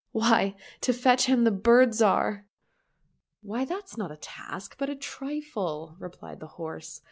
[0.21, 2.45] —"Why, to fetch him the Bird Zhar."—"
[3.43, 6.99] Why that's not a task, but a trifle," replied the horse.